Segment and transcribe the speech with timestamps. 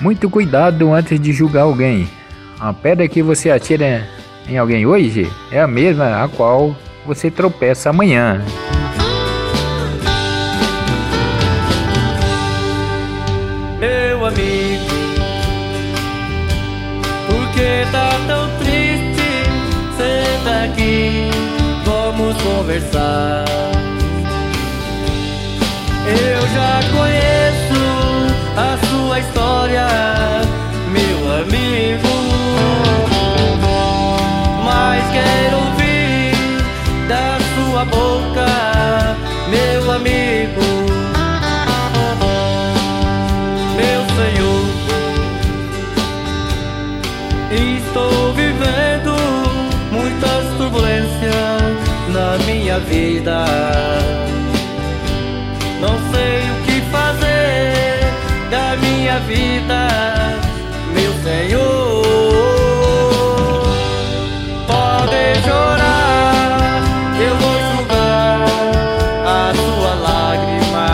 [0.00, 2.08] Muito cuidado antes de julgar alguém.
[2.60, 4.06] A pedra que você atira
[4.48, 6.74] em alguém hoje é a mesma a qual
[7.04, 8.40] você tropeça amanhã.
[13.80, 14.84] Meu amigo,
[17.26, 19.28] por que tá tão triste?
[19.96, 21.30] Senta aqui,
[21.84, 23.44] vamos conversar.
[26.06, 27.67] Eu já conheço
[47.88, 49.16] estou vivendo
[49.90, 51.62] muitas turbulências
[52.12, 53.44] na minha vida.
[55.80, 57.98] Não sei o que fazer
[58.50, 59.88] da minha vida,
[60.92, 62.04] meu Senhor.
[64.66, 66.80] Pode chorar,
[67.20, 68.48] eu vou enxugar
[69.24, 70.88] a sua lágrima.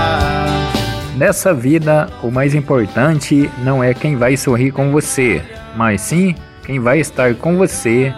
[1.16, 5.42] Nessa vida, o mais importante não é quem vai sorrir com você,
[5.74, 6.34] mas sim
[6.64, 8.12] quem vai estar com você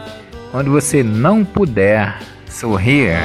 [0.51, 3.17] quando você não puder sorrir.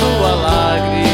[0.00, 1.09] tua lágrima.